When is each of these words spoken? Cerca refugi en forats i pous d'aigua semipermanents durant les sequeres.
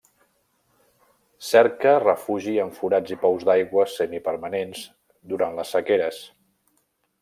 Cerca 1.49 1.91
refugi 2.05 2.55
en 2.65 2.73
forats 2.79 3.15
i 3.17 3.21
pous 3.27 3.47
d'aigua 3.51 3.87
semipermanents 3.99 4.85
durant 5.35 5.59
les 5.61 5.77
sequeres. 5.79 6.29